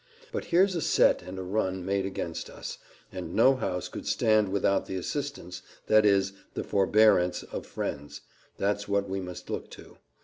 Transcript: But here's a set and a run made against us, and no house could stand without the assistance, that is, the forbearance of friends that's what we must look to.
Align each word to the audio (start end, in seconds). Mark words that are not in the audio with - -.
But 0.31 0.45
here's 0.45 0.73
a 0.73 0.81
set 0.81 1.21
and 1.21 1.37
a 1.37 1.43
run 1.43 1.85
made 1.85 2.07
against 2.07 2.49
us, 2.49 2.79
and 3.11 3.35
no 3.35 3.53
house 3.55 3.87
could 3.87 4.07
stand 4.07 4.49
without 4.49 4.87
the 4.87 4.95
assistance, 4.95 5.61
that 5.85 6.07
is, 6.07 6.33
the 6.55 6.63
forbearance 6.63 7.43
of 7.43 7.67
friends 7.67 8.21
that's 8.57 8.87
what 8.87 9.07
we 9.07 9.19
must 9.21 9.51
look 9.51 9.69
to. 9.69 9.97